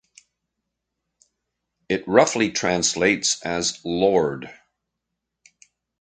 It 1.87 2.07
roughly 2.07 2.49
translates 2.51 3.39
as 3.43 3.79
"lord". 3.85 4.49